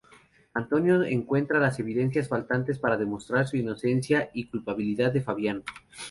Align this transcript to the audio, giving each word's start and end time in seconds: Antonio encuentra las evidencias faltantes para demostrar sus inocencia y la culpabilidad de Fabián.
Antonio 0.55 1.03
encuentra 1.03 1.59
las 1.59 1.79
evidencias 1.79 2.27
faltantes 2.27 2.79
para 2.79 2.97
demostrar 2.97 3.45
sus 3.45 3.59
inocencia 3.59 4.31
y 4.33 4.45
la 4.45 4.49
culpabilidad 4.49 5.11
de 5.13 5.21
Fabián. 5.21 5.63